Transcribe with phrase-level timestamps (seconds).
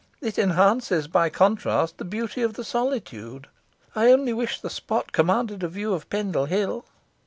[0.19, 3.45] It enhances, by contrast, the beauty of this solitude.
[3.95, 6.85] I only wish the spot commanded a view of Pendle Hill."